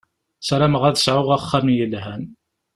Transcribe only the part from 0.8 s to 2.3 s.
ad sɛuɣ axxam yelhan.